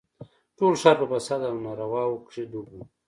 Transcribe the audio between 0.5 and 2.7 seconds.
ټول ښار په فساد او نارواوو کښې ډوب